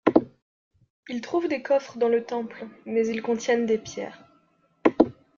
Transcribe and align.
Ils 1.09 1.21
trouvent 1.21 1.47
des 1.47 1.61
coffres 1.61 1.97
dans 1.99 2.09
le 2.09 2.23
Temple, 2.25 2.65
mais 2.87 3.05
ils 3.07 3.21
contiennent 3.21 3.67
des 3.67 3.77
pierres. 3.77 4.25